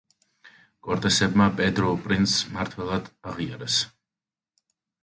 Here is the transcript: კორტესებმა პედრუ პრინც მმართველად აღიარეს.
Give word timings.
კორტესებმა 0.87 1.47
პედრუ 1.59 1.93
პრინც 2.07 2.35
მმართველად 2.49 3.13
აღიარეს. 3.35 3.81